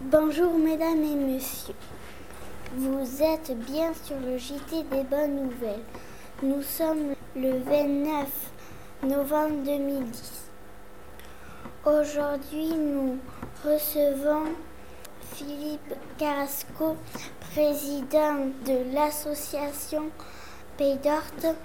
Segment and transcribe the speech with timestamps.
[0.00, 1.74] Bonjour, mesdames et messieurs.
[2.74, 5.84] Vous êtes bien sur le JT des bonnes nouvelles.
[6.42, 8.26] Nous sommes le 29
[9.04, 10.50] novembre 2010.
[11.84, 13.18] Aujourd'hui, nous
[13.64, 14.52] recevons
[15.34, 16.96] Philippe Carrasco,
[17.52, 20.10] président de l'association
[20.76, 21.56] Pays d'Horte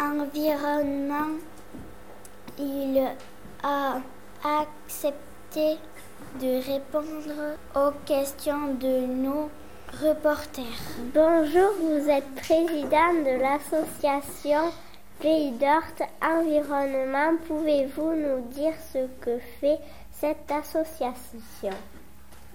[0.00, 1.36] Environnement.
[2.58, 3.06] Il
[3.62, 4.00] a
[4.42, 5.76] accepté
[6.40, 9.50] de répondre aux questions de nos
[10.02, 10.64] reporters.
[11.14, 14.72] Bonjour, vous êtes président de l'association
[15.20, 17.36] Pays d'Horte Environnement.
[17.46, 19.78] Pouvez-vous nous dire ce que fait
[20.12, 21.76] cette association?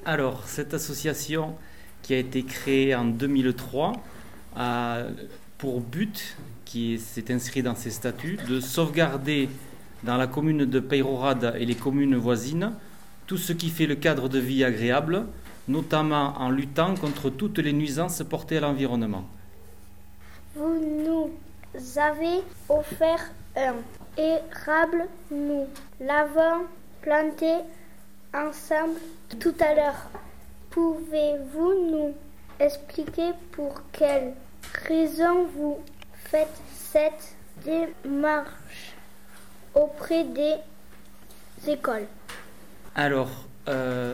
[0.05, 1.55] Alors, cette association
[2.01, 3.93] qui a été créée en 2003
[4.55, 4.99] a
[5.57, 9.49] pour but, qui s'est inscrit dans ses statuts, de sauvegarder
[10.04, 12.73] dans la commune de Peyrorade et les communes voisines
[13.27, 15.26] tout ce qui fait le cadre de vie agréable,
[15.68, 19.26] notamment en luttant contre toutes les nuisances portées à l'environnement.
[20.55, 21.32] Vous nous
[21.98, 23.76] avez offert un
[24.18, 25.68] érable, nous
[25.99, 26.66] l'avons
[27.01, 27.54] planté
[28.34, 28.99] ensemble
[29.40, 30.10] tout à l'heure.
[30.70, 32.13] Pouvez-vous nous
[32.60, 34.34] expliquer pour quelle
[34.88, 35.79] raison vous
[36.26, 38.94] faites cette démarche
[39.76, 40.55] auprès des
[41.68, 42.07] écoles?
[42.96, 43.30] Alors,
[43.70, 44.13] euh,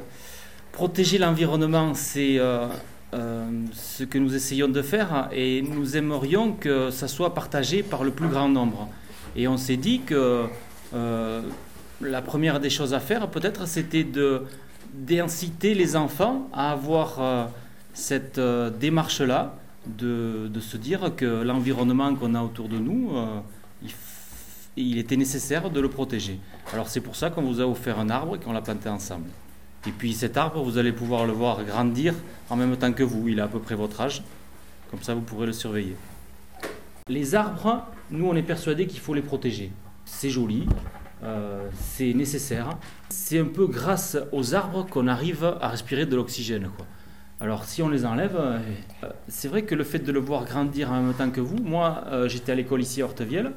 [0.71, 2.67] protéger l'environnement, c'est euh,
[3.13, 8.05] euh, ce que nous essayons de faire et nous aimerions que ça soit partagé par
[8.05, 8.87] le plus grand nombre.
[9.35, 10.45] Et on s'est dit que
[12.01, 14.43] la première des choses à faire, peut-être, c'était de
[14.93, 17.51] d'inciter les enfants à avoir
[17.93, 19.55] cette démarche-là,
[19.85, 23.11] de, de, se dire que l'environnement qu'on a autour de nous,
[23.83, 23.91] il,
[24.79, 26.39] il, était nécessaire de le protéger.
[26.73, 29.29] Alors c'est pour ça qu'on vous a offert un arbre et qu'on l'a planté ensemble.
[29.87, 32.13] Et puis cet arbre, vous allez pouvoir le voir grandir
[32.49, 33.27] en même temps que vous.
[33.27, 34.23] Il a à peu près votre âge.
[34.91, 35.95] Comme ça, vous pourrez le surveiller.
[37.07, 39.71] Les arbres, nous, on est persuadés qu'il faut les protéger.
[40.05, 40.67] C'est joli,
[41.23, 42.77] euh, c'est nécessaire.
[43.09, 46.69] C'est un peu grâce aux arbres qu'on arrive à respirer de l'oxygène.
[47.41, 48.59] Alors si on les enlève, euh,
[49.29, 52.03] c'est vrai que le fait de le voir grandir en même temps que vous, moi
[52.07, 53.53] euh, j'étais à l'école ici à Hortevielle,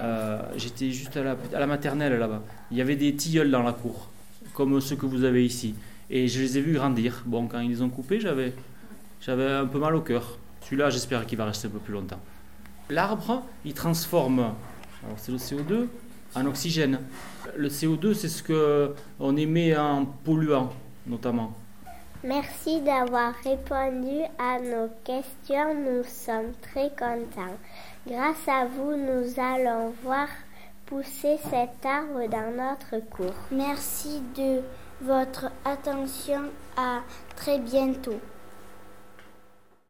[0.00, 2.42] euh, j'étais juste à la, maternelle là-bas.
[2.70, 4.08] Il y avait des tilleuls dans la cour
[4.52, 5.74] comme ceux que vous avez ici.
[6.10, 7.22] Et je les ai vus grandir.
[7.26, 8.52] Bon, quand ils les ont coupés, j'avais,
[9.28, 10.38] un peu mal au cœur.
[10.62, 12.20] Celui-là, j'espère qu'il va rester un peu plus longtemps.
[12.90, 14.52] L'arbre, il transforme,
[15.16, 15.86] c'est le CO2,
[16.34, 17.00] en oxygène.
[17.56, 20.72] Le CO2, c'est ce que on émet en polluant,
[21.06, 21.54] notamment.
[22.24, 25.74] Merci d'avoir répondu à nos questions.
[25.74, 27.58] Nous sommes très contents.
[28.06, 30.28] Grâce à vous, nous allons voir
[30.86, 33.34] pousser cet arbre dans notre cours.
[33.50, 34.62] Merci de
[35.02, 36.44] votre attention.
[36.78, 37.00] À
[37.36, 38.18] très bientôt.